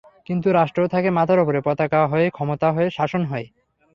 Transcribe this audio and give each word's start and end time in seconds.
কিন্তু 0.25 0.47
রাষ্ট্র 0.51 0.81
থাকে 0.87 1.09
মাথার 1.09 1.39
ওপরে, 1.39 1.59
পতাকা 1.61 1.99
হয়ে, 2.07 2.27
ক্ষমতা 2.29 2.67
হয়ে, 2.71 2.87
শাসন 2.89 3.21
হয়ে। 3.25 3.45